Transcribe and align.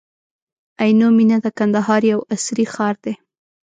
عینو 0.81 1.07
مېنه 1.17 1.37
د 1.45 1.47
کندهار 1.57 2.01
یو 2.11 2.19
عصري 2.33 2.65
ښار 2.73 2.95
دی. 3.03 3.13